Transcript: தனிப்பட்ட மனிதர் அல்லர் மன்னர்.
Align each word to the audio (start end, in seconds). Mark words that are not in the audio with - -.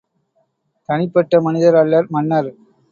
தனிப்பட்ட 0.89 1.41
மனிதர் 1.41 1.75
அல்லர் 1.75 2.07
மன்னர். 2.09 2.51